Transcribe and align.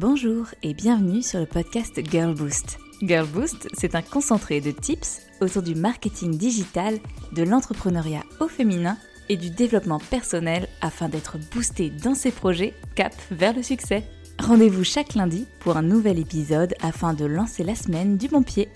Bonjour 0.00 0.46
et 0.62 0.72
bienvenue 0.72 1.20
sur 1.20 1.40
le 1.40 1.44
podcast 1.44 2.00
Girl 2.10 2.34
Boost. 2.34 2.78
Girl 3.02 3.28
Boost, 3.28 3.68
c'est 3.74 3.94
un 3.94 4.00
concentré 4.00 4.62
de 4.62 4.70
tips 4.70 5.20
autour 5.42 5.60
du 5.60 5.74
marketing 5.74 6.38
digital, 6.38 6.98
de 7.32 7.42
l'entrepreneuriat 7.42 8.22
au 8.40 8.48
féminin 8.48 8.96
et 9.28 9.36
du 9.36 9.50
développement 9.50 9.98
personnel 9.98 10.68
afin 10.80 11.10
d'être 11.10 11.36
boosté 11.52 11.90
dans 11.90 12.14
ses 12.14 12.30
projets 12.30 12.72
cap 12.96 13.14
vers 13.30 13.54
le 13.54 13.62
succès. 13.62 14.02
Rendez-vous 14.38 14.84
chaque 14.84 15.16
lundi 15.16 15.46
pour 15.60 15.76
un 15.76 15.82
nouvel 15.82 16.18
épisode 16.18 16.72
afin 16.80 17.12
de 17.12 17.26
lancer 17.26 17.62
la 17.62 17.74
semaine 17.74 18.16
du 18.16 18.28
bon 18.28 18.42
pied. 18.42 18.70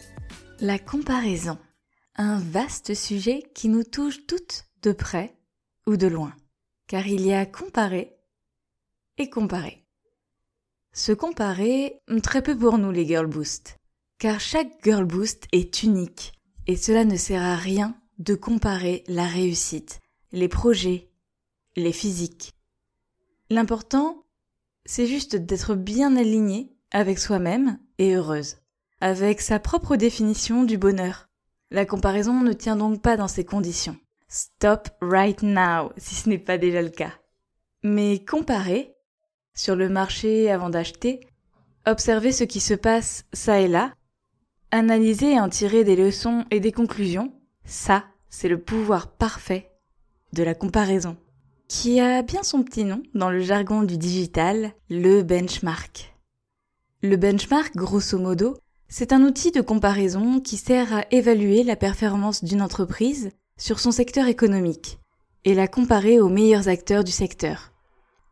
La 0.60 0.78
comparaison. 0.78 1.56
Un 2.16 2.38
vaste 2.38 2.92
sujet 2.92 3.44
qui 3.54 3.70
nous 3.70 3.84
touche 3.84 4.26
toutes 4.26 4.66
de 4.82 4.92
près 4.92 5.34
ou 5.86 5.96
de 5.96 6.06
loin. 6.06 6.34
Car 6.86 7.06
il 7.06 7.22
y 7.24 7.32
a 7.32 7.46
comparé 7.46 8.14
et 9.16 9.30
comparer. 9.30 9.83
Se 10.96 11.10
comparer, 11.10 12.00
très 12.22 12.40
peu 12.40 12.56
pour 12.56 12.78
nous 12.78 12.92
les 12.92 13.04
Girl 13.04 13.26
Boost. 13.26 13.80
Car 14.18 14.38
chaque 14.38 14.70
Girl 14.84 15.04
Boost 15.04 15.48
est 15.50 15.82
unique. 15.82 16.32
Et 16.68 16.76
cela 16.76 17.04
ne 17.04 17.16
sert 17.16 17.42
à 17.42 17.56
rien 17.56 17.96
de 18.18 18.36
comparer 18.36 19.02
la 19.08 19.26
réussite, 19.26 19.98
les 20.30 20.46
projets, 20.46 21.10
les 21.74 21.92
physiques. 21.92 22.54
L'important, 23.50 24.24
c'est 24.86 25.08
juste 25.08 25.34
d'être 25.34 25.74
bien 25.74 26.16
aligné 26.16 26.76
avec 26.92 27.18
soi-même 27.18 27.80
et 27.98 28.14
heureuse, 28.14 28.58
avec 29.00 29.40
sa 29.40 29.58
propre 29.58 29.96
définition 29.96 30.62
du 30.62 30.78
bonheur. 30.78 31.28
La 31.72 31.86
comparaison 31.86 32.40
ne 32.40 32.52
tient 32.52 32.76
donc 32.76 33.02
pas 33.02 33.16
dans 33.16 33.26
ces 33.26 33.44
conditions. 33.44 33.96
Stop 34.28 34.90
right 35.00 35.42
now, 35.42 35.90
si 35.96 36.14
ce 36.14 36.28
n'est 36.28 36.38
pas 36.38 36.56
déjà 36.56 36.82
le 36.82 36.90
cas. 36.90 37.14
Mais 37.82 38.24
comparer, 38.24 38.93
sur 39.54 39.76
le 39.76 39.88
marché 39.88 40.50
avant 40.50 40.70
d'acheter, 40.70 41.20
observer 41.86 42.32
ce 42.32 42.44
qui 42.44 42.60
se 42.60 42.74
passe 42.74 43.24
ça 43.32 43.60
et 43.60 43.68
là, 43.68 43.92
analyser 44.70 45.32
et 45.32 45.40
en 45.40 45.48
tirer 45.48 45.84
des 45.84 45.96
leçons 45.96 46.44
et 46.50 46.60
des 46.60 46.72
conclusions, 46.72 47.32
ça, 47.64 48.04
c'est 48.28 48.48
le 48.48 48.60
pouvoir 48.60 49.08
parfait 49.08 49.70
de 50.32 50.42
la 50.42 50.54
comparaison, 50.54 51.16
qui 51.68 52.00
a 52.00 52.22
bien 52.22 52.42
son 52.42 52.62
petit 52.62 52.84
nom 52.84 53.02
dans 53.14 53.30
le 53.30 53.40
jargon 53.40 53.82
du 53.82 53.96
digital, 53.96 54.72
le 54.90 55.22
benchmark. 55.22 56.14
Le 57.02 57.16
benchmark, 57.16 57.76
grosso 57.76 58.18
modo, 58.18 58.56
c'est 58.88 59.12
un 59.12 59.22
outil 59.22 59.50
de 59.50 59.60
comparaison 59.60 60.40
qui 60.40 60.56
sert 60.56 60.92
à 60.92 61.04
évaluer 61.10 61.62
la 61.62 61.76
performance 61.76 62.42
d'une 62.42 62.62
entreprise 62.62 63.30
sur 63.56 63.78
son 63.78 63.92
secteur 63.92 64.26
économique 64.26 64.98
et 65.44 65.54
la 65.54 65.68
comparer 65.68 66.18
aux 66.18 66.28
meilleurs 66.28 66.68
acteurs 66.68 67.04
du 67.04 67.12
secteur. 67.12 67.72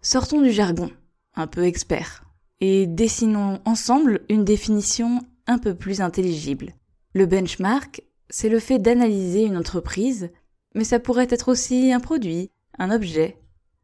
Sortons 0.00 0.40
du 0.40 0.50
jargon 0.50 0.90
un 1.34 1.46
peu 1.46 1.64
expert, 1.64 2.24
et 2.60 2.86
dessinons 2.86 3.60
ensemble 3.64 4.20
une 4.28 4.44
définition 4.44 5.20
un 5.46 5.58
peu 5.58 5.74
plus 5.74 6.00
intelligible. 6.00 6.74
Le 7.14 7.26
benchmark, 7.26 8.02
c'est 8.30 8.48
le 8.48 8.58
fait 8.58 8.78
d'analyser 8.78 9.44
une 9.44 9.56
entreprise, 9.56 10.30
mais 10.74 10.84
ça 10.84 10.98
pourrait 10.98 11.28
être 11.30 11.50
aussi 11.50 11.92
un 11.92 12.00
produit, 12.00 12.50
un 12.78 12.90
objet, 12.90 13.36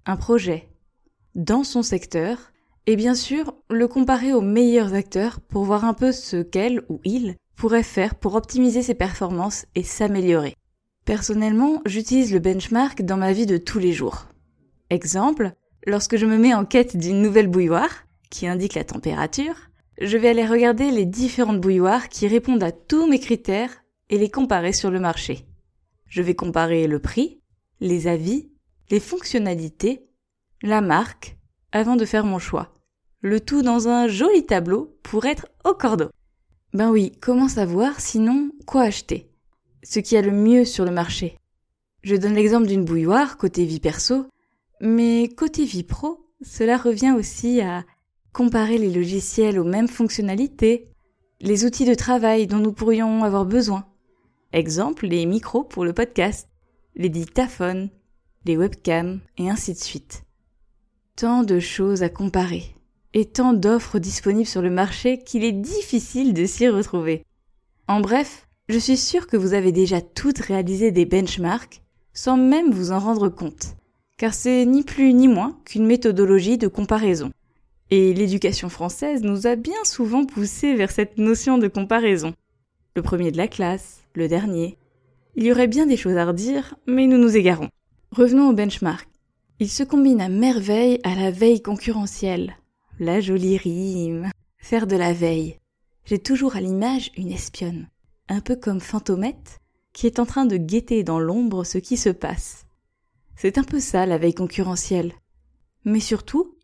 un 0.07 0.17
projet, 0.17 0.69
dans 1.35 1.65
son 1.65 1.83
secteur, 1.83 2.53
et 2.87 2.97
bien 2.97 3.15
sûr 3.15 3.55
le 3.69 3.87
comparer 3.87 4.33
aux 4.33 4.41
meilleurs 4.41 4.95
acteurs 4.95 5.41
pour 5.41 5.65
voir 5.65 5.85
un 5.85 5.95
peu 5.95 6.13
ce 6.13 6.43
qu'elle 6.43 6.83
ou 6.89 7.01
il 7.05 7.37
pourrait 7.57 7.83
faire 7.83 8.15
pour 8.15 8.35
optimiser 8.35 8.83
ses 8.83 8.95
performances 8.95 9.67
et 9.75 9.83
s'améliorer. 9.83 10.55
Personnellement, 11.05 11.83
j'utilise 11.85 12.33
le 12.33 12.39
benchmark 12.39 13.03
dans 13.03 13.17
ma 13.17 13.33
vie 13.33 13.47
de 13.47 13.57
tous 13.57 13.79
les 13.79 13.93
jours. 13.93 14.27
Exemple, 14.91 15.53
Lorsque 15.89 16.19
je 16.19 16.27
me 16.27 16.37
mets 16.37 16.53
en 16.53 16.67
quête 16.67 16.99
d'une 16.99 17.23
nouvelle 17.23 17.47
bouilloire, 17.47 18.05
qui 18.29 18.47
indique 18.47 18.75
la 18.75 18.85
température, 18.85 19.55
je 19.99 20.19
vais 20.19 20.29
aller 20.29 20.45
regarder 20.45 20.91
les 20.91 21.07
différentes 21.07 21.63
bouilloires 21.63 22.11
qui 22.11 22.29
répondent 22.29 22.63
à 22.63 22.73
tous 22.73 23.07
mes 23.07 23.19
critères 23.19 23.71
et 24.11 24.19
les 24.19 24.29
comparer 24.29 24.75
sur 24.75 24.91
le 24.91 25.01
marché. 25.01 25.47
Je 26.07 26.21
vais 26.21 26.35
comparer 26.35 26.89
le 26.89 26.99
prix, 26.99 27.41
les 27.81 28.07
avis, 28.07 28.51
les 28.91 29.01
fonctionnalités, 29.01 30.05
la 30.61 30.83
marque, 30.83 31.39
avant 31.73 31.97
de 31.97 32.05
faire 32.05 32.27
mon 32.27 32.39
choix. 32.39 32.75
Le 33.23 33.41
tout 33.41 33.63
dans 33.63 33.89
un 33.89 34.09
joli 34.09 34.45
tableau 34.45 34.95
pour 35.03 35.25
être 35.25 35.49
au 35.65 35.73
cordeau. 35.73 36.11
Ben 36.75 36.91
oui, 36.91 37.13
comment 37.19 37.49
savoir 37.49 37.99
sinon 37.99 38.51
quoi 38.67 38.83
acheter? 38.83 39.31
Ce 39.83 40.01
qui 40.01 40.19
a 40.19 40.21
le 40.21 40.33
mieux 40.33 40.67
sur 40.67 40.85
le 40.85 40.91
marché. 40.91 41.39
Je 42.03 42.15
donne 42.15 42.35
l'exemple 42.35 42.67
d'une 42.67 42.85
bouilloire 42.85 43.39
côté 43.39 43.65
vie 43.65 43.81
perso. 43.81 44.27
Mais 44.81 45.29
côté 45.29 45.65
vie 45.65 45.83
pro, 45.83 46.29
cela 46.43 46.77
revient 46.77 47.15
aussi 47.17 47.61
à 47.61 47.85
comparer 48.33 48.79
les 48.79 48.93
logiciels 48.93 49.59
aux 49.59 49.65
mêmes 49.65 49.89
fonctionnalités, 49.89 50.85
les 51.41 51.65
outils 51.65 51.85
de 51.85 51.95
travail 51.95 52.47
dont 52.47 52.59
nous 52.59 52.73
pourrions 52.73 53.25
avoir 53.25 53.45
besoin. 53.45 53.87
Exemple, 54.53 55.07
les 55.07 55.27
micros 55.27 55.65
pour 55.65 55.85
le 55.85 55.93
podcast, 55.93 56.49
les 56.95 57.09
dictaphones, 57.09 57.91
les 58.45 58.57
webcams 58.57 59.21
et 59.37 59.51
ainsi 59.51 59.73
de 59.73 59.79
suite. 59.79 60.25
Tant 61.17 61.43
de 61.43 61.59
choses 61.59 62.03
à 62.03 62.09
comparer 62.09 62.75
et 63.15 63.25
tant 63.25 63.53
d'offres 63.53 63.99
disponibles 63.99 64.47
sur 64.47 64.63
le 64.63 64.71
marché 64.71 65.19
qu'il 65.19 65.43
est 65.43 65.53
difficile 65.53 66.35
de 66.35 66.47
s'y 66.47 66.69
retrouver. 66.69 67.25
En 67.89 68.01
bref, 68.01 68.47
je 68.69 68.79
suis 68.79 68.97
sûre 68.97 69.27
que 69.27 69.37
vous 69.37 69.55
avez 69.55 69.73
déjà 69.73 70.01
toutes 70.01 70.39
réalisé 70.39 70.93
des 70.93 71.07
benchmarks 71.07 71.83
sans 72.13 72.37
même 72.37 72.71
vous 72.71 72.93
en 72.93 72.99
rendre 72.99 73.29
compte 73.29 73.77
car 74.19 74.35
c'est 74.35 74.67
ni 74.67 74.83
plus 74.83 75.15
ni 75.15 75.29
moins 75.29 75.57
qu'une 75.65 75.87
méthodologie 75.87 76.59
de 76.59 76.69
comparaison. 76.69 77.31
Et 77.91 78.13
l'éducation 78.13 78.69
française 78.69 79.23
nous 79.23 79.47
a 79.47 79.57
bien 79.57 79.83
souvent 79.85 80.27
poussé 80.27 80.75
vers 80.75 80.91
cette 80.91 81.17
notion 81.17 81.57
de 81.57 81.69
comparaison. 81.69 82.35
Le 82.97 83.03
premier 83.03 83.31
de 83.31 83.39
la 83.39 83.49
classe, 83.49 84.03
le 84.15 84.29
dernier. 84.29 84.77
Il 85.37 85.45
y 85.45 85.53
aurait 85.53 85.69
bien 85.69 85.87
des 85.87 85.97
choses 85.97 86.17
à 86.17 86.27
redire, 86.27 86.75
mais 86.87 87.07
nous 87.07 87.17
nous 87.17 87.37
égarons. 87.37 87.69
Revenons 88.11 88.51
au 88.51 88.53
benchmark. 88.53 89.09
Il 89.61 89.71
se 89.71 89.85
combine 89.85 90.21
à 90.21 90.29
merveille 90.29 91.01
à 91.05 91.15
la 91.15 91.31
veille 91.31 91.63
concurrentielle. 91.63 92.57
La 92.99 93.21
jolie 93.21 93.57
rime. 93.57 94.31
Faire 94.59 94.87
de 94.87 94.97
la 94.97 95.13
veille. 95.13 95.57
J'ai 96.05 96.19
toujours 96.19 96.57
à 96.57 96.61
l'image 96.61 97.13
une 97.17 97.31
espionne, 97.31 97.89
un 98.29 98.41
peu 98.41 98.57
comme 98.57 98.81
Fantomette, 98.81 99.61
qui 99.93 100.07
est 100.07 100.19
en 100.19 100.27
train 100.27 100.47
de 100.47 100.57
guetter 100.57 101.05
dans 101.05 101.21
l'ombre 101.21 101.65
ce 101.65 101.79
qui 101.79 101.97
se 101.97 102.11
passe. 102.11 102.68
C'est 103.41 103.57
un 103.57 103.63
peu 103.63 103.79
ça 103.79 104.05
la 104.05 104.19
veille 104.19 104.35
concurrentielle. 104.35 105.13
Mais 105.85 106.01
surtout, 106.01 106.57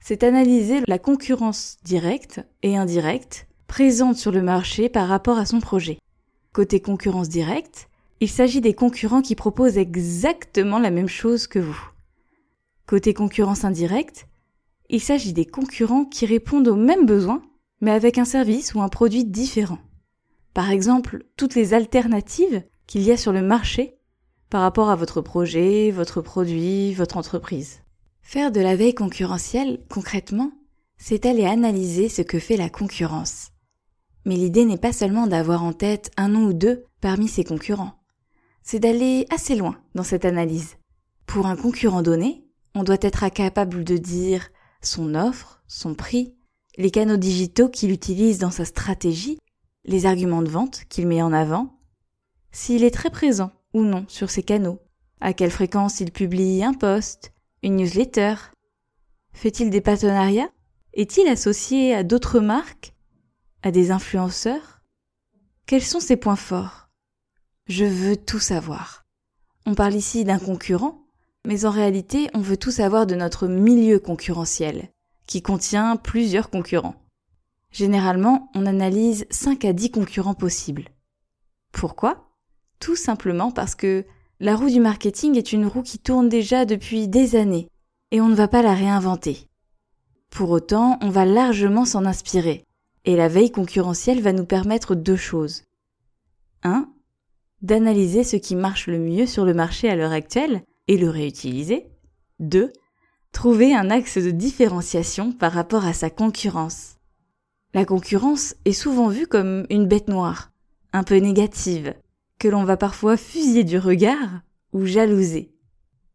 c'est 0.00 0.24
analyser 0.24 0.80
la 0.88 0.98
concurrence 0.98 1.76
directe 1.84 2.40
et 2.64 2.76
indirecte 2.76 3.46
présente 3.68 4.16
sur 4.16 4.32
le 4.32 4.42
marché 4.42 4.88
par 4.88 5.06
rapport 5.06 5.38
à 5.38 5.46
son 5.46 5.60
projet. 5.60 5.98
Côté 6.52 6.80
concurrence 6.80 7.28
directe, 7.28 7.88
il 8.18 8.28
s'agit 8.28 8.60
des 8.60 8.74
concurrents 8.74 9.22
qui 9.22 9.36
proposent 9.36 9.78
exactement 9.78 10.80
la 10.80 10.90
même 10.90 11.08
chose 11.08 11.46
que 11.46 11.60
vous. 11.60 11.80
Côté 12.86 13.14
concurrence 13.14 13.64
indirecte, 13.64 14.26
il 14.90 15.00
s'agit 15.00 15.32
des 15.32 15.46
concurrents 15.46 16.04
qui 16.04 16.26
répondent 16.26 16.66
aux 16.66 16.74
mêmes 16.74 17.06
besoins, 17.06 17.42
mais 17.80 17.92
avec 17.92 18.18
un 18.18 18.24
service 18.24 18.74
ou 18.74 18.80
un 18.80 18.88
produit 18.88 19.24
différent. 19.24 19.78
Par 20.52 20.72
exemple, 20.72 21.26
toutes 21.36 21.54
les 21.54 21.74
alternatives 21.74 22.64
qu'il 22.88 23.02
y 23.02 23.12
a 23.12 23.16
sur 23.16 23.32
le 23.32 23.42
marché 23.42 23.97
par 24.50 24.62
rapport 24.62 24.88
à 24.88 24.96
votre 24.96 25.20
projet, 25.20 25.90
votre 25.90 26.20
produit, 26.20 26.94
votre 26.94 27.16
entreprise. 27.16 27.80
Faire 28.22 28.50
de 28.50 28.60
la 28.60 28.76
veille 28.76 28.94
concurrentielle, 28.94 29.80
concrètement, 29.88 30.52
c'est 30.96 31.26
aller 31.26 31.44
analyser 31.44 32.08
ce 32.08 32.22
que 32.22 32.38
fait 32.38 32.56
la 32.56 32.70
concurrence. 32.70 33.50
Mais 34.24 34.36
l'idée 34.36 34.64
n'est 34.64 34.78
pas 34.78 34.92
seulement 34.92 35.26
d'avoir 35.26 35.62
en 35.62 35.72
tête 35.72 36.10
un 36.16 36.28
nom 36.28 36.46
ou 36.46 36.52
deux 36.52 36.84
parmi 37.00 37.28
ses 37.28 37.44
concurrents. 37.44 37.94
C'est 38.62 38.80
d'aller 38.80 39.26
assez 39.30 39.54
loin 39.54 39.78
dans 39.94 40.02
cette 40.02 40.24
analyse. 40.24 40.76
Pour 41.26 41.46
un 41.46 41.56
concurrent 41.56 42.02
donné, 42.02 42.44
on 42.74 42.84
doit 42.84 42.98
être 43.00 43.28
capable 43.30 43.84
de 43.84 43.96
dire 43.96 44.48
son 44.82 45.14
offre, 45.14 45.62
son 45.68 45.94
prix, 45.94 46.34
les 46.76 46.90
canaux 46.90 47.16
digitaux 47.16 47.68
qu'il 47.68 47.90
utilise 47.90 48.38
dans 48.38 48.50
sa 48.50 48.64
stratégie, 48.64 49.38
les 49.84 50.06
arguments 50.06 50.42
de 50.42 50.50
vente 50.50 50.84
qu'il 50.88 51.06
met 51.06 51.22
en 51.22 51.32
avant, 51.32 51.78
s'il 52.52 52.84
est 52.84 52.90
très 52.90 53.10
présent 53.10 53.50
ou 53.74 53.82
non 53.82 54.04
sur 54.08 54.30
ces 54.30 54.42
canaux. 54.42 54.80
À 55.20 55.32
quelle 55.32 55.50
fréquence 55.50 56.00
il 56.00 56.12
publie 56.12 56.62
un 56.62 56.74
post, 56.74 57.32
une 57.62 57.76
newsletter? 57.76 58.34
Fait-il 59.32 59.70
des 59.70 59.80
partenariats? 59.80 60.50
Est-il 60.94 61.28
associé 61.28 61.94
à 61.94 62.02
d'autres 62.02 62.40
marques? 62.40 62.94
À 63.62 63.70
des 63.70 63.90
influenceurs? 63.90 64.80
Quels 65.66 65.82
sont 65.82 66.00
ses 66.00 66.16
points 66.16 66.36
forts? 66.36 66.88
Je 67.66 67.84
veux 67.84 68.16
tout 68.16 68.38
savoir. 68.38 69.04
On 69.66 69.74
parle 69.74 69.94
ici 69.94 70.24
d'un 70.24 70.38
concurrent, 70.38 71.04
mais 71.46 71.66
en 71.66 71.70
réalité 71.70 72.30
on 72.32 72.40
veut 72.40 72.56
tout 72.56 72.70
savoir 72.70 73.06
de 73.06 73.14
notre 73.14 73.46
milieu 73.46 73.98
concurrentiel, 73.98 74.88
qui 75.26 75.42
contient 75.42 75.96
plusieurs 75.96 76.48
concurrents. 76.48 76.96
Généralement, 77.70 78.50
on 78.54 78.64
analyse 78.64 79.26
5 79.30 79.64
à 79.66 79.72
10 79.72 79.90
concurrents 79.90 80.34
possibles. 80.34 80.88
Pourquoi? 81.72 82.27
Tout 82.80 82.96
simplement 82.96 83.50
parce 83.50 83.74
que 83.74 84.04
la 84.40 84.56
roue 84.56 84.70
du 84.70 84.80
marketing 84.80 85.36
est 85.36 85.52
une 85.52 85.66
roue 85.66 85.82
qui 85.82 85.98
tourne 85.98 86.28
déjà 86.28 86.64
depuis 86.64 87.08
des 87.08 87.36
années 87.36 87.68
et 88.10 88.20
on 88.20 88.28
ne 88.28 88.34
va 88.34 88.48
pas 88.48 88.62
la 88.62 88.74
réinventer. 88.74 89.48
Pour 90.30 90.50
autant, 90.50 90.98
on 91.02 91.10
va 91.10 91.24
largement 91.24 91.84
s'en 91.84 92.04
inspirer, 92.04 92.64
et 93.04 93.16
la 93.16 93.28
veille 93.28 93.50
concurrentielle 93.50 94.20
va 94.20 94.32
nous 94.32 94.44
permettre 94.44 94.94
deux 94.94 95.16
choses. 95.16 95.62
1. 96.62 96.88
D'analyser 97.62 98.24
ce 98.24 98.36
qui 98.36 98.54
marche 98.54 98.86
le 98.86 98.98
mieux 98.98 99.26
sur 99.26 99.44
le 99.44 99.54
marché 99.54 99.88
à 99.88 99.96
l'heure 99.96 100.12
actuelle 100.12 100.62
et 100.86 100.96
le 100.96 101.10
réutiliser. 101.10 101.88
2. 102.40 102.72
Trouver 103.32 103.74
un 103.74 103.90
axe 103.90 104.18
de 104.18 104.30
différenciation 104.30 105.32
par 105.32 105.52
rapport 105.52 105.84
à 105.84 105.92
sa 105.92 106.10
concurrence. 106.10 106.96
La 107.74 107.84
concurrence 107.84 108.54
est 108.64 108.72
souvent 108.72 109.08
vue 109.08 109.26
comme 109.26 109.66
une 109.70 109.86
bête 109.86 110.08
noire, 110.08 110.50
un 110.92 111.04
peu 111.04 111.16
négative, 111.16 111.94
que 112.38 112.48
l'on 112.48 112.64
va 112.64 112.76
parfois 112.76 113.16
fusiller 113.16 113.64
du 113.64 113.78
regard 113.78 114.42
ou 114.72 114.84
jalouser. 114.86 115.52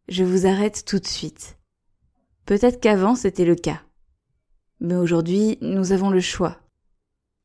Je 0.08 0.24
vous 0.24 0.46
arrête 0.46 0.84
tout 0.86 1.00
de 1.00 1.08
suite. 1.08 1.58
Peut-être 2.46 2.80
qu'avant 2.80 3.16
c'était 3.16 3.46
le 3.46 3.56
cas. 3.56 3.82
Mais 4.80 4.96
aujourd'hui, 4.96 5.58
nous 5.62 5.92
avons 5.92 6.10
le 6.10 6.20
choix. 6.20 6.58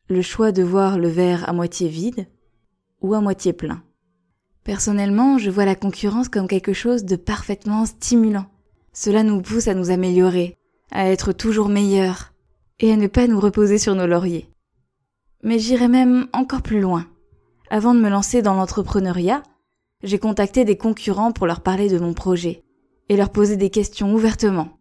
Le 0.09 0.23
choix 0.23 0.53
de 0.53 0.63
voir 0.63 0.99
le 0.99 1.09
verre 1.09 1.49
à 1.49 1.53
moitié 1.53 1.89
vide 1.89 2.27
ou 3.01 3.15
à 3.15 3.21
moitié 3.21 3.53
plein. 3.53 3.83
Personnellement, 4.65 5.39
je 5.39 5.51
vois 5.51 5.65
la 5.65 5.77
concurrence 5.77 6.29
comme 6.29 6.49
quelque 6.49 6.73
chose 6.73 7.05
de 7.05 7.17
parfaitement 7.17 7.87
stimulant. 7.87 8.47
Cela 8.93 9.23
nous 9.23 9.41
pousse 9.41 9.69
à 9.69 9.75
nous 9.75 9.91
améliorer, 9.91 10.59
à 10.91 11.09
être 11.09 11.33
toujours 11.33 11.69
meilleurs, 11.69 12.33
et 12.81 12.93
à 12.93 12.97
ne 12.97 13.07
pas 13.07 13.27
nous 13.27 13.41
reposer 13.41 13.79
sur 13.79 13.95
nos 13.95 14.07
lauriers. 14.07 14.49
Mais 15.43 15.59
j'irai 15.59 15.89
même 15.89 16.27
encore 16.33 16.63
plus 16.63 16.81
loin. 16.81 17.07
Avant 17.70 17.94
de 17.94 18.00
me 18.00 18.09
lancer 18.09 18.41
dans 18.41 18.55
l'entrepreneuriat, 18.55 19.43
j'ai 20.03 20.19
contacté 20.19 20.65
des 20.65 20.79
concurrents 20.79 21.32
pour 21.32 21.47
leur 21.47 21.61
parler 21.61 21.88
de 21.88 21.99
mon 21.99 22.15
projet 22.15 22.62
et 23.09 23.17
leur 23.17 23.31
poser 23.31 23.56
des 23.56 23.70
questions 23.70 24.15
ouvertement. 24.15 24.79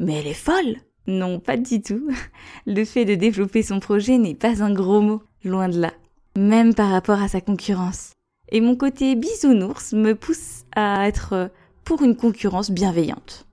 Mais 0.00 0.14
elle 0.14 0.26
est 0.26 0.34
folle 0.34 0.76
Non, 1.06 1.38
pas 1.38 1.56
du 1.56 1.80
tout. 1.80 2.08
Le 2.66 2.84
fait 2.84 3.04
de 3.04 3.14
développer 3.14 3.62
son 3.62 3.78
projet 3.78 4.18
n'est 4.18 4.34
pas 4.34 4.62
un 4.62 4.72
gros 4.72 5.00
mot, 5.00 5.22
loin 5.44 5.68
de 5.68 5.80
là, 5.80 5.92
même 6.36 6.74
par 6.74 6.90
rapport 6.90 7.22
à 7.22 7.28
sa 7.28 7.40
concurrence. 7.40 8.12
Et 8.50 8.60
mon 8.60 8.74
côté 8.74 9.14
bisounours 9.14 9.92
me 9.92 10.14
pousse 10.14 10.64
à 10.74 11.06
être 11.06 11.50
pour 11.84 12.02
une 12.02 12.16
concurrence 12.16 12.70
bienveillante. 12.70 13.46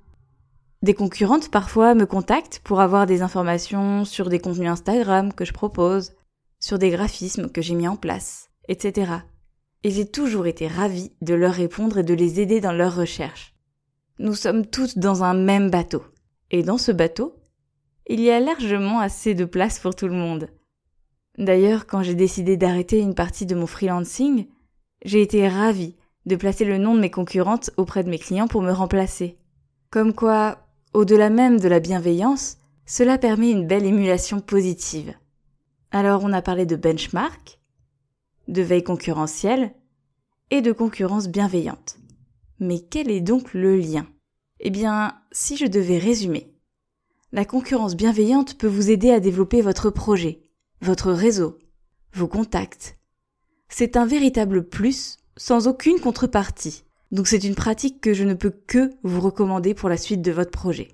Des 0.81 0.95
concurrentes 0.95 1.51
parfois 1.51 1.93
me 1.93 2.07
contactent 2.07 2.61
pour 2.63 2.81
avoir 2.81 3.05
des 3.05 3.21
informations 3.21 4.05
sur 4.05 4.29
des 4.29 4.39
contenus 4.39 4.69
Instagram 4.69 5.31
que 5.33 5.45
je 5.45 5.53
propose, 5.53 6.13
sur 6.59 6.79
des 6.79 6.89
graphismes 6.89 7.49
que 7.49 7.61
j'ai 7.61 7.75
mis 7.75 7.87
en 7.87 7.95
place, 7.95 8.50
etc. 8.71 9.11
Et 9.83 9.91
j'ai 9.91 10.07
toujours 10.07 10.47
été 10.47 10.67
ravie 10.67 11.11
de 11.21 11.33
leur 11.33 11.53
répondre 11.53 11.99
et 11.99 12.03
de 12.03 12.13
les 12.13 12.39
aider 12.39 12.61
dans 12.61 12.71
leurs 12.71 12.95
recherches. 12.95 13.53
Nous 14.17 14.33
sommes 14.33 14.65
toutes 14.65 14.97
dans 14.97 15.23
un 15.23 15.33
même 15.33 15.69
bateau. 15.69 16.03
Et 16.51 16.63
dans 16.63 16.77
ce 16.77 16.91
bateau, 16.91 17.35
il 18.07 18.19
y 18.19 18.29
a 18.29 18.39
largement 18.39 18.99
assez 18.99 19.35
de 19.35 19.45
place 19.45 19.79
pour 19.79 19.95
tout 19.95 20.07
le 20.07 20.13
monde. 20.13 20.49
D'ailleurs, 21.37 21.85
quand 21.85 22.03
j'ai 22.03 22.15
décidé 22.15 22.57
d'arrêter 22.57 22.99
une 22.99 23.15
partie 23.15 23.45
de 23.45 23.55
mon 23.55 23.67
freelancing, 23.67 24.47
j'ai 25.03 25.21
été 25.21 25.47
ravie 25.47 25.95
de 26.25 26.35
placer 26.35 26.65
le 26.65 26.77
nom 26.77 26.93
de 26.93 26.99
mes 26.99 27.09
concurrentes 27.09 27.71
auprès 27.77 28.03
de 28.03 28.09
mes 28.09 28.19
clients 28.19 28.47
pour 28.47 28.61
me 28.61 28.71
remplacer. 28.71 29.37
Comme 29.89 30.13
quoi, 30.13 30.59
au-delà 30.93 31.29
même 31.29 31.59
de 31.59 31.67
la 31.67 31.79
bienveillance, 31.79 32.57
cela 32.85 33.17
permet 33.17 33.51
une 33.51 33.67
belle 33.67 33.85
émulation 33.85 34.39
positive. 34.39 35.13
Alors 35.91 36.23
on 36.23 36.33
a 36.33 36.41
parlé 36.41 36.65
de 36.65 36.75
benchmark, 36.75 37.60
de 38.47 38.61
veille 38.61 38.83
concurrentielle 38.83 39.73
et 40.49 40.61
de 40.61 40.71
concurrence 40.71 41.27
bienveillante. 41.27 41.97
Mais 42.59 42.79
quel 42.79 43.09
est 43.09 43.21
donc 43.21 43.53
le 43.53 43.77
lien? 43.77 44.07
Eh 44.59 44.69
bien, 44.69 45.15
si 45.31 45.57
je 45.57 45.65
devais 45.65 45.97
résumer, 45.97 46.53
la 47.31 47.45
concurrence 47.45 47.95
bienveillante 47.95 48.57
peut 48.57 48.67
vous 48.67 48.91
aider 48.91 49.11
à 49.11 49.19
développer 49.19 49.61
votre 49.61 49.89
projet, 49.89 50.41
votre 50.81 51.11
réseau, 51.11 51.57
vos 52.13 52.27
contacts. 52.27 52.97
C'est 53.69 53.95
un 53.95 54.05
véritable 54.05 54.67
plus 54.67 55.17
sans 55.37 55.67
aucune 55.67 55.99
contrepartie. 55.99 56.83
Donc 57.11 57.27
c'est 57.27 57.43
une 57.43 57.55
pratique 57.55 58.01
que 58.01 58.13
je 58.13 58.23
ne 58.23 58.33
peux 58.33 58.51
que 58.51 58.91
vous 59.03 59.21
recommander 59.21 59.73
pour 59.73 59.89
la 59.89 59.97
suite 59.97 60.21
de 60.21 60.31
votre 60.31 60.51
projet. 60.51 60.89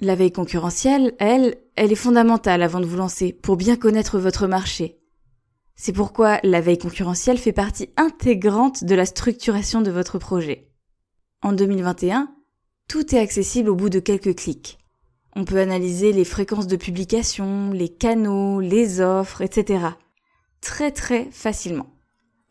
La 0.00 0.14
veille 0.14 0.32
concurrentielle, 0.32 1.14
elle, 1.18 1.56
elle 1.76 1.92
est 1.92 1.96
fondamentale 1.96 2.62
avant 2.62 2.80
de 2.80 2.86
vous 2.86 2.96
lancer 2.96 3.32
pour 3.34 3.56
bien 3.56 3.76
connaître 3.76 4.18
votre 4.18 4.46
marché. 4.46 4.99
C'est 5.82 5.94
pourquoi 5.94 6.40
la 6.42 6.60
veille 6.60 6.76
concurrentielle 6.76 7.38
fait 7.38 7.54
partie 7.54 7.88
intégrante 7.96 8.84
de 8.84 8.94
la 8.94 9.06
structuration 9.06 9.80
de 9.80 9.90
votre 9.90 10.18
projet. 10.18 10.68
En 11.40 11.54
2021, 11.54 12.28
tout 12.86 13.14
est 13.14 13.18
accessible 13.18 13.70
au 13.70 13.74
bout 13.74 13.88
de 13.88 13.98
quelques 13.98 14.36
clics. 14.36 14.78
On 15.34 15.46
peut 15.46 15.58
analyser 15.58 16.12
les 16.12 16.26
fréquences 16.26 16.66
de 16.66 16.76
publication, 16.76 17.70
les 17.70 17.88
canaux, 17.88 18.60
les 18.60 19.00
offres, 19.00 19.40
etc. 19.40 19.86
Très 20.60 20.90
très 20.90 21.30
facilement. 21.30 21.96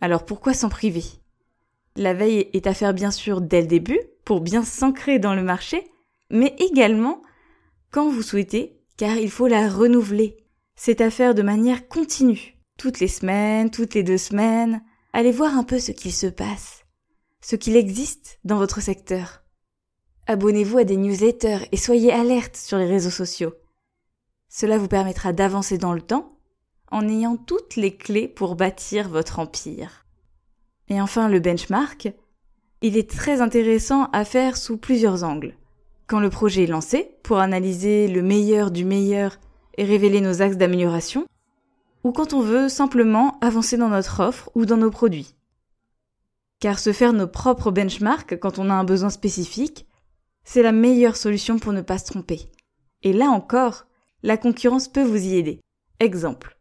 Alors 0.02 0.26
pourquoi 0.26 0.56
s'en 0.56 0.70
priver? 0.70 1.04
La 1.96 2.16
veille 2.16 2.50
est 2.54 2.66
à 2.66 2.74
faire 2.74 2.96
bien 2.96 3.12
sûr 3.12 3.42
dès 3.42 3.62
le 3.62 3.68
début, 3.68 4.02
pour 4.26 4.42
bien 4.42 4.64
s'ancrer 4.64 5.20
dans 5.20 5.36
le 5.36 5.44
marché, 5.44 5.84
mais 6.32 6.56
également 6.58 7.22
quand 7.92 8.10
vous 8.10 8.24
souhaitez, 8.24 8.82
car 8.98 9.18
il 9.18 9.30
faut 9.30 9.46
la 9.46 9.70
renouveler. 9.70 10.48
C'est 10.76 11.00
à 11.00 11.12
faire 11.12 11.36
de 11.36 11.44
manière 11.44 11.88
continue, 11.88 12.59
toutes 12.80 13.02
les 13.02 13.10
semaines, 13.10 13.70
toutes 13.70 13.94
les 13.94 14.04
deux 14.04 14.18
semaines. 14.18 14.82
Allez 15.14 15.32
voir 15.32 15.56
un 15.56 15.64
peu 15.64 15.80
ce 15.80 15.92
qu'il 15.92 16.14
se 16.14 16.28
passe, 16.28 16.86
ce 17.42 17.56
qu'il 17.56 17.76
existe 17.76 18.40
dans 18.46 18.58
votre 18.58 18.82
secteur. 18.82 19.44
Abonnez-vous 20.28 20.80
à 20.80 20.84
des 20.86 20.96
newsletters 20.96 21.68
et 21.72 21.78
soyez 21.78 22.12
alerte 22.12 22.56
sur 22.56 22.78
les 22.78 22.86
réseaux 22.86 23.10
sociaux. 23.10 23.54
Cela 24.48 24.78
vous 24.78 24.88
permettra 24.88 25.34
d'avancer 25.34 25.78
dans 25.78 25.94
le 25.94 26.02
temps 26.02 26.38
en 26.90 27.08
ayant 27.08 27.36
toutes 27.36 27.76
les 27.76 27.96
clés 27.96 28.28
pour 28.28 28.56
bâtir 28.56 29.10
votre 29.10 29.40
empire. 29.40 30.06
Et 30.88 31.02
enfin, 31.02 31.28
le 31.28 31.40
benchmark, 31.40 32.14
il 32.82 32.98
est 32.98 33.10
très 33.10 33.42
intéressant 33.42 34.06
à 34.14 34.24
faire 34.24 34.56
sous 34.56 34.78
plusieurs 34.78 35.24
angles. 35.24 35.56
Quand 36.08 36.20
le 36.20 36.30
projet 36.30 36.64
est 36.64 36.68
lancé, 36.68 37.12
pour 37.24 37.40
analyser 37.40 38.08
le 38.08 38.24
meilleur 38.24 38.72
du 38.72 38.86
meilleur 38.86 39.38
et 39.78 39.84
révéler 39.84 40.22
nos 40.22 40.42
axes 40.42 40.58
d'amélioration, 40.58 41.28
ou 42.04 42.12
quand 42.12 42.34
on 42.34 42.42
veut 42.42 42.70
simplement 42.70 43.38
avancer 43.42 43.78
dans 43.78 43.90
notre 43.90 44.22
offre 44.22 44.50
ou 44.56 44.66
dans 44.66 44.78
nos 44.78 44.92
produits. 44.92 45.36
Car 46.60 46.80
se 46.80 46.94
faire 46.94 47.14
nos 47.14 47.28
propres 47.28 47.72
benchmarks 47.72 48.40
quand 48.40 48.60
on 48.60 48.70
a 48.70 48.74
un 48.74 48.84
besoin 48.84 49.10
spécifique, 49.10 49.88
c'est 50.44 50.64
la 50.64 50.72
meilleure 50.72 51.16
solution 51.16 51.60
pour 51.60 51.74
ne 51.74 51.82
pas 51.82 51.98
se 51.98 52.06
tromper. 52.06 52.52
Et 53.04 53.14
là 53.14 53.28
encore, 53.30 53.86
la 54.24 54.38
concurrence 54.38 54.88
peut 54.88 55.04
vous 55.04 55.26
y 55.26 55.36
aider. 55.36 55.62
Exemple 56.00 56.60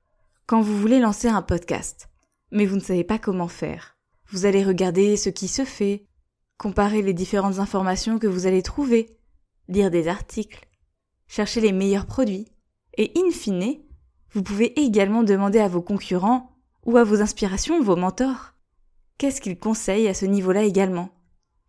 quand 0.49 0.63
vous 0.63 0.79
voulez 0.79 0.99
lancer 0.99 1.29
un 1.29 1.43
podcast, 1.43 2.09
mais 2.51 2.65
vous 2.65 2.77
ne 2.77 2.81
savez 2.81 3.05
pas 3.05 3.19
comment 3.19 3.49
faire. 3.49 3.99
Vous 4.31 4.47
allez 4.47 4.65
regarder 4.65 5.19
ce 5.19 5.29
qui 5.29 5.47
se 5.47 5.67
fait, 5.67 6.07
comparer 6.57 7.03
les 7.03 7.13
différentes 7.13 7.59
informations 7.59 8.19
que 8.19 8.27
vous 8.27 8.47
allez 8.47 8.63
trouver, 8.63 9.19
lire 9.69 9.91
des 9.91 10.09
articles, 10.09 10.67
chercher 11.27 11.61
les 11.61 11.73
meilleurs 11.73 12.07
produits, 12.07 12.49
et 12.97 13.13
in 13.15 13.31
fine, 13.31 13.77
vous 14.33 14.43
pouvez 14.43 14.79
également 14.81 15.23
demander 15.23 15.59
à 15.59 15.69
vos 15.69 15.83
concurrents 15.83 16.51
ou 16.85 16.97
à 16.97 17.05
vos 17.05 17.21
inspirations, 17.23 17.83
vos 17.83 17.97
mentors. 17.97 18.55
Qu'est-ce 19.17 19.41
qu'ils 19.41 19.59
conseillent 19.59 20.09
à 20.09 20.15
ce 20.15 20.27
niveau-là 20.27 20.63
également? 20.63 21.11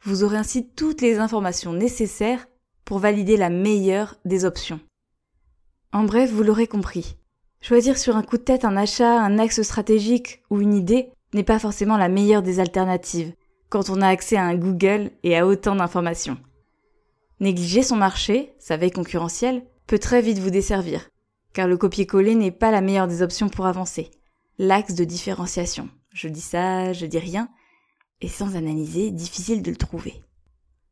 Vous 0.03 0.23
aurez 0.23 0.37
ainsi 0.37 0.67
toutes 0.67 1.01
les 1.01 1.19
informations 1.19 1.73
nécessaires 1.73 2.47
pour 2.85 2.99
valider 2.99 3.37
la 3.37 3.49
meilleure 3.49 4.15
des 4.25 4.45
options. 4.45 4.79
En 5.91 6.03
bref, 6.03 6.31
vous 6.31 6.43
l'aurez 6.43 6.67
compris. 6.67 7.17
Choisir 7.61 7.97
sur 7.97 8.15
un 8.15 8.23
coup 8.23 8.37
de 8.37 8.43
tête 8.43 8.65
un 8.65 8.77
achat, 8.77 9.19
un 9.19 9.39
axe 9.39 9.61
stratégique 9.61 10.41
ou 10.49 10.61
une 10.61 10.73
idée 10.73 11.11
n'est 11.33 11.43
pas 11.43 11.59
forcément 11.59 11.97
la 11.97 12.09
meilleure 12.09 12.41
des 12.41 12.59
alternatives 12.59 13.33
quand 13.69 13.89
on 13.89 14.01
a 14.01 14.07
accès 14.07 14.35
à 14.35 14.45
un 14.45 14.55
Google 14.55 15.11
et 15.23 15.37
à 15.37 15.45
autant 15.45 15.75
d'informations. 15.75 16.37
Négliger 17.39 17.83
son 17.83 17.95
marché, 17.95 18.53
sa 18.59 18.77
veille 18.77 18.91
concurrentielle, 18.91 19.63
peut 19.87 19.99
très 19.99 20.21
vite 20.21 20.39
vous 20.39 20.49
desservir, 20.49 21.09
car 21.53 21.67
le 21.67 21.77
copier-coller 21.77 22.35
n'est 22.35 22.51
pas 22.51 22.71
la 22.71 22.81
meilleure 22.81 23.07
des 23.07 23.21
options 23.21 23.49
pour 23.49 23.65
avancer. 23.65 24.11
L'axe 24.57 24.95
de 24.95 25.03
différenciation. 25.03 25.89
Je 26.13 26.27
dis 26.27 26.41
ça, 26.41 26.93
je 26.93 27.05
dis 27.05 27.19
rien, 27.19 27.49
et 28.21 28.27
sans 28.27 28.55
analyser, 28.55 29.11
difficile 29.11 29.61
de 29.61 29.71
le 29.71 29.77
trouver. 29.77 30.21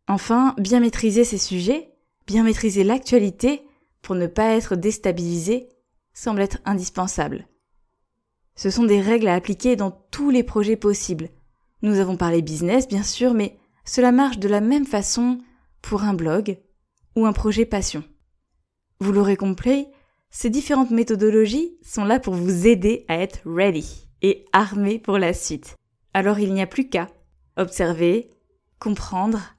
Enfin, 0.08 0.56
bien 0.58 0.80
maîtriser 0.80 1.24
ces 1.24 1.38
sujets, 1.38 1.92
bien 2.26 2.44
maîtriser 2.44 2.84
l'actualité 2.84 3.64
pour 4.02 4.16
ne 4.16 4.28
pas 4.28 4.56
être 4.56 4.76
déstabilisé 4.76 5.70
semble 6.14 6.42
être 6.42 6.60
indispensable. 6.66 7.48
Ce 8.56 8.70
sont 8.70 8.86
des 8.86 9.02
règles 9.02 9.28
à 9.28 9.36
appliquer 9.36 9.76
dans 9.76 9.92
tous 9.92 10.30
les 10.30 10.44
projets 10.44 10.78
possibles. 10.78 11.30
Nous 11.84 12.00
avons 12.00 12.18
parlé 12.18 12.42
business, 12.42 12.88
bien 12.88 13.04
sûr, 13.04 13.34
mais 13.34 13.58
cela 13.86 14.12
marche 14.12 14.40
de 14.40 14.48
la 14.48 14.62
même 14.62 14.86
façon 14.86 15.40
pour 15.82 16.04
un 16.04 16.14
blog 16.14 16.58
ou 17.16 17.26
un 17.26 17.34
projet 17.34 17.66
passion. 17.66 18.04
Vous 19.00 19.12
l'aurez 19.12 19.36
compris, 19.36 19.88
ces 20.30 20.50
différentes 20.50 20.92
méthodologies 20.92 21.78
sont 21.82 22.06
là 22.06 22.20
pour 22.20 22.34
vous 22.34 22.68
aider 22.68 23.06
à 23.08 23.18
être 23.18 23.40
ready 23.46 24.08
et 24.22 24.46
armé 24.54 25.00
pour 25.00 25.18
la 25.18 25.34
suite. 25.34 25.76
Alors 26.14 26.40
il 26.40 26.54
n'y 26.54 26.62
a 26.62 26.68
plus 26.68 26.90
qu'à 26.90 27.08
observer, 27.58 28.30
comprendre, 28.80 29.56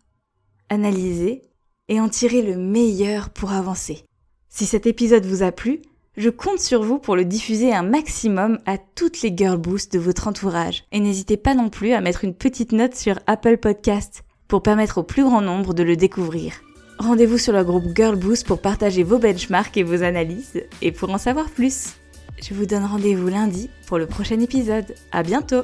analyser 0.68 1.42
et 1.88 2.00
en 2.00 2.08
tirer 2.08 2.42
le 2.42 2.56
meilleur 2.56 3.30
pour 3.30 3.52
avancer. 3.52 4.04
Si 4.48 4.66
cet 4.66 4.86
épisode 4.86 5.26
vous 5.26 5.42
a 5.42 5.52
plu, 5.52 5.82
je 6.16 6.30
compte 6.30 6.58
sur 6.58 6.82
vous 6.82 6.98
pour 6.98 7.16
le 7.16 7.24
diffuser 7.24 7.72
un 7.72 7.82
maximum 7.82 8.58
à 8.66 8.76
toutes 8.76 9.22
les 9.22 9.34
girl 9.36 9.56
boosts 9.56 9.92
de 9.92 9.98
votre 9.98 10.26
entourage. 10.26 10.84
Et 10.90 11.00
n'hésitez 11.00 11.36
pas 11.36 11.54
non 11.54 11.70
plus 11.70 11.92
à 11.92 12.00
mettre 12.00 12.24
une 12.24 12.34
petite 12.34 12.72
note 12.72 12.96
sur 12.96 13.20
Apple 13.26 13.58
Podcast 13.58 14.24
pour 14.48 14.62
permettre 14.62 14.98
au 14.98 15.02
plus 15.04 15.22
grand 15.22 15.42
nombre 15.42 15.74
de 15.74 15.84
le 15.84 15.96
découvrir. 15.96 16.54
Rendez-vous 16.98 17.38
sur 17.38 17.52
le 17.52 17.62
groupe 17.62 17.96
Girl 17.96 18.16
Boost 18.16 18.46
pour 18.46 18.60
partager 18.60 19.04
vos 19.04 19.18
benchmarks 19.18 19.76
et 19.76 19.84
vos 19.84 20.02
analyses 20.02 20.62
et 20.82 20.90
pour 20.90 21.10
en 21.10 21.18
savoir 21.18 21.48
plus. 21.48 21.94
Je 22.42 22.54
vous 22.54 22.66
donne 22.66 22.84
rendez-vous 22.84 23.28
lundi 23.28 23.70
pour 23.86 23.98
le 23.98 24.06
prochain 24.06 24.40
épisode. 24.40 24.94
À 25.12 25.22
bientôt! 25.22 25.62